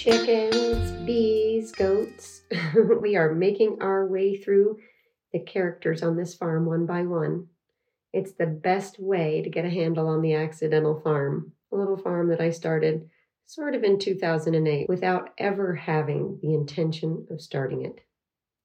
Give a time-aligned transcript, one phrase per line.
[0.00, 2.40] chickens, bees, goats.
[3.02, 4.78] we are making our way through
[5.34, 7.48] the characters on this farm one by one.
[8.10, 12.28] It's the best way to get a handle on the accidental farm, a little farm
[12.28, 13.10] that I started
[13.44, 18.00] sort of in 2008 without ever having the intention of starting it.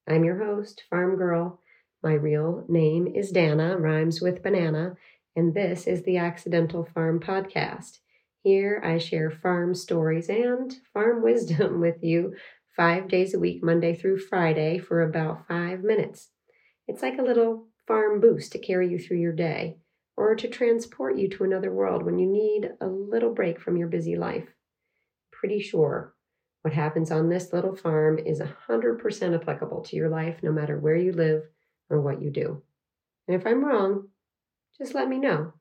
[0.07, 1.59] I'm your host, Farm Girl.
[2.01, 4.95] My real name is Dana, rhymes with banana,
[5.35, 7.99] and this is the Accidental Farm Podcast.
[8.45, 12.35] Here I share farm stories and farm wisdom with you
[12.77, 16.29] five days a week, Monday through Friday, for about five minutes.
[16.87, 19.77] It's like a little farm boost to carry you through your day
[20.15, 23.87] or to transport you to another world when you need a little break from your
[23.87, 24.49] busy life.
[25.31, 26.13] Pretty sure
[26.61, 30.95] what happens on this little farm is 100% applicable to your life, no matter where
[30.95, 31.41] you live
[31.89, 32.61] or what you do.
[33.27, 34.09] And if I'm wrong,
[34.77, 35.53] just let me know.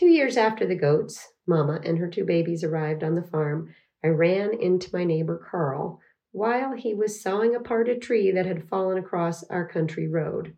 [0.00, 4.08] Two years after the goats, Mama, and her two babies arrived on the farm, I
[4.08, 6.00] ran into my neighbor Carl
[6.32, 10.56] while he was sawing apart a tree that had fallen across our country road.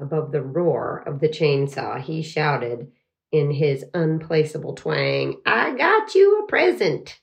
[0.00, 2.90] Above the roar of the chainsaw, he shouted
[3.30, 7.20] in his unplaceable twang, I got you a present.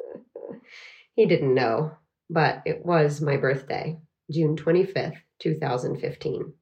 [1.14, 1.92] he didn't know,
[2.28, 3.98] but it was my birthday,
[4.30, 6.52] June 25th, 2015.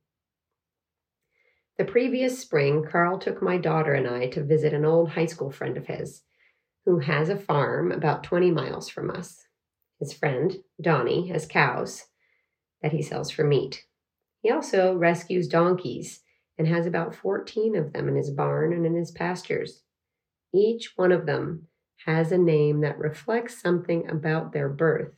[1.79, 5.53] The previous spring, Carl took my daughter and I to visit an old high school
[5.53, 6.23] friend of his
[6.85, 9.47] who has a farm about 20 miles from us.
[10.01, 12.07] His friend, Donnie, has cows
[12.83, 13.85] that he sells for meat.
[14.43, 16.21] He also rescues donkeys
[16.59, 19.83] and has about 14 of them in his barn and in his pastures.
[20.53, 21.69] Each one of them
[22.07, 25.15] has a name that reflects something about their birth.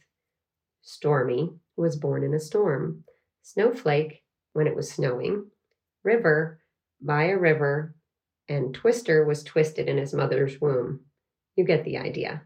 [0.82, 3.04] Stormy was born in a storm.
[3.42, 5.46] Snowflake, when it was snowing
[6.02, 6.60] river
[7.00, 7.94] by a river,
[8.48, 11.00] and Twister was twisted in his mother's womb.
[11.56, 12.42] You get the idea.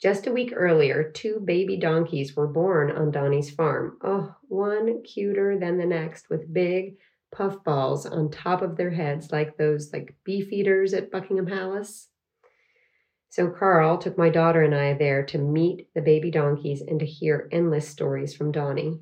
[0.00, 3.98] Just a week earlier, two baby donkeys were born on Donnie's farm.
[4.02, 6.96] Oh, one cuter than the next, with big
[7.32, 12.08] puffballs on top of their heads, like those like beef eaters at Buckingham Palace.
[13.28, 17.06] So Carl took my daughter and I there to meet the baby donkeys and to
[17.06, 19.00] hear endless stories from Donnie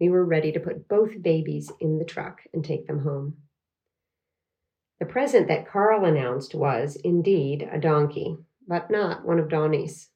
[0.00, 3.36] we were ready to put both babies in the truck and take them home.
[4.98, 10.08] The present that Carl announced was, indeed, a donkey, but not one of Donnie's.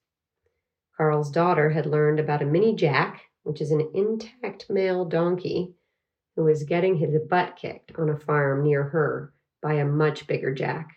[0.96, 5.74] Carl's daughter had learned about a mini jack, which is an intact male donkey,
[6.36, 10.52] who was getting his butt kicked on a farm near her by a much bigger
[10.52, 10.90] jack.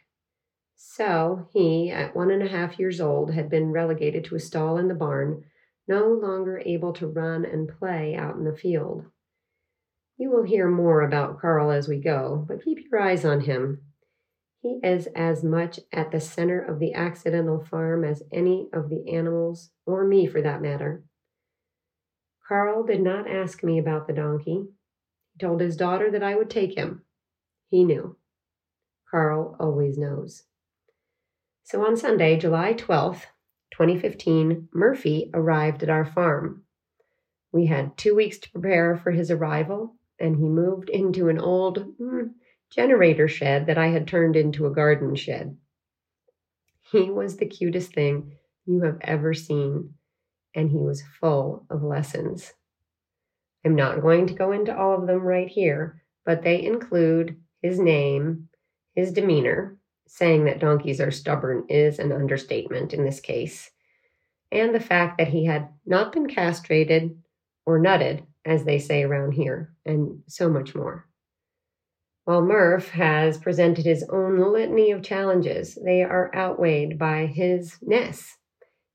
[0.76, 4.78] So he, at one and a half years old, had been relegated to a stall
[4.78, 5.44] in the barn
[5.88, 9.06] no longer able to run and play out in the field.
[10.18, 13.81] You will hear more about Carl as we go, but keep your eyes on him.
[14.62, 19.14] He is as much at the center of the accidental farm as any of the
[19.14, 21.03] animals, or me for that matter.
[22.47, 24.66] Carl did not ask me about the donkey.
[25.34, 27.03] He told his daughter that I would take him.
[27.70, 28.18] He knew.
[29.12, 30.44] Carl always knows.
[31.64, 33.26] So on Sunday, July 12th,
[33.72, 36.63] 2015, Murphy arrived at our farm.
[37.51, 41.97] We had two weeks to prepare for his arrival, and he moved into an old
[42.00, 42.31] mm,
[42.69, 45.57] generator shed that I had turned into a garden shed.
[46.91, 48.33] He was the cutest thing
[48.66, 49.94] you have ever seen,
[50.55, 52.53] and he was full of lessons.
[53.66, 57.79] I'm not going to go into all of them right here, but they include his
[57.79, 58.49] name,
[58.95, 59.77] his demeanor,
[60.07, 63.72] saying that donkeys are stubborn is an understatement in this case,
[64.51, 67.18] and the fact that he had not been castrated
[67.66, 71.06] or nutted, as they say around here, and so much more.
[72.23, 78.35] While Murph has presented his own litany of challenges, they are outweighed by his ness,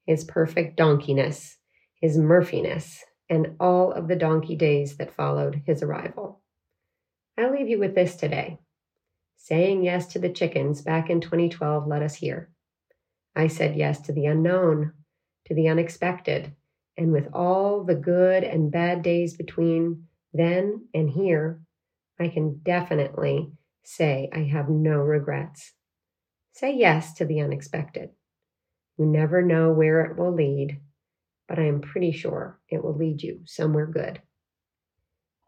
[0.07, 1.57] his perfect donkeyness,
[2.01, 2.99] his Murphiness,
[3.31, 6.43] and all of the donkey days that followed his arrival.
[7.39, 8.59] I'll leave you with this today.
[9.43, 12.53] Saying yes to the chickens back in 2012 let us hear.
[13.35, 14.93] I said yes to the unknown,
[15.47, 16.55] to the unexpected,
[16.97, 21.61] and with all the good and bad days between then and here,
[22.21, 23.51] I can definitely
[23.83, 25.73] say I have no regrets.
[26.53, 28.11] Say yes to the unexpected.
[28.97, 30.79] You never know where it will lead,
[31.49, 34.23] but I am pretty sure it will lead you somewhere good.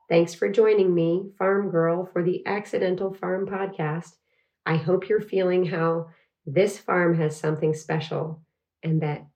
[0.06, 4.16] Thanks for joining me, Farm Girl, for the Accidental Farm Podcast.
[4.66, 6.08] I hope you're feeling how
[6.44, 8.42] this farm has something special
[8.82, 9.26] and that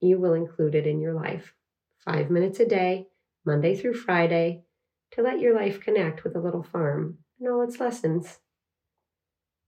[0.00, 1.52] you will include it in your life.
[1.98, 3.08] Five minutes a day,
[3.44, 4.62] Monday through Friday,
[5.10, 8.38] to let your life connect with a little farm and all its lessons.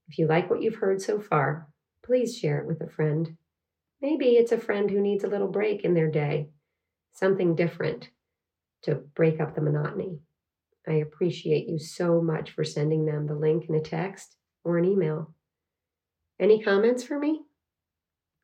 [0.07, 1.67] If you like what you've heard so far,
[2.03, 3.37] please share it with a friend.
[4.01, 6.49] Maybe it's a friend who needs a little break in their day,
[7.13, 8.09] something different
[8.83, 10.19] to break up the monotony.
[10.87, 14.85] I appreciate you so much for sending them the link in a text or an
[14.85, 15.33] email.
[16.39, 17.41] Any comments for me?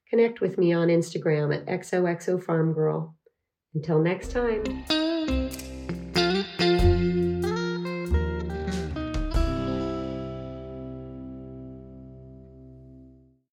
[0.10, 3.16] Connect with me on Instagram at XOXO Farm Girl.
[3.74, 5.05] Until next time.